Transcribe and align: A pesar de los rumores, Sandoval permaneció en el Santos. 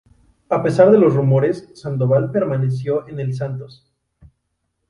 A 0.49 0.63
pesar 0.63 0.89
de 0.89 0.97
los 0.97 1.13
rumores, 1.13 1.69
Sandoval 1.75 2.31
permaneció 2.31 3.07
en 3.07 3.19
el 3.19 3.35
Santos. 3.35 3.93